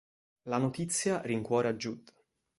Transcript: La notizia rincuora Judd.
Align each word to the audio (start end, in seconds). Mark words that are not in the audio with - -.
La 0.49 0.57
notizia 0.57 1.21
rincuora 1.21 1.75
Judd. 1.75 2.07